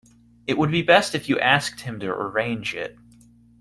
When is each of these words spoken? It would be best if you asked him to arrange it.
It 0.47 0.57
would 0.57 0.71
be 0.71 0.81
best 0.81 1.13
if 1.13 1.29
you 1.29 1.37
asked 1.39 1.81
him 1.81 1.99
to 1.99 2.07
arrange 2.07 2.73
it. 2.73 2.97